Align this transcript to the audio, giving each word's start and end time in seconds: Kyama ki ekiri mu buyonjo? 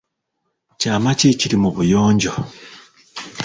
Kyama 0.79 1.11
ki 1.17 1.25
ekiri 1.31 1.57
mu 1.63 1.69
buyonjo? 1.75 2.33